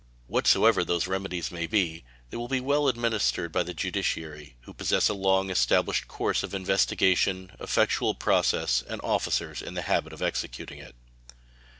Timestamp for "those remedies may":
0.83-1.67